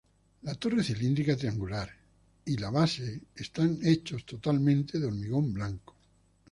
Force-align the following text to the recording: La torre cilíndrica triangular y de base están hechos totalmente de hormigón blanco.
La 0.47 0.55
torre 0.55 0.83
cilíndrica 0.87 1.35
triangular 1.37 1.87
y 2.45 2.55
de 2.55 2.71
base 2.71 3.21
están 3.35 3.77
hechos 3.83 4.25
totalmente 4.25 4.97
de 4.99 5.05
hormigón 5.05 5.53
blanco. 5.53 5.95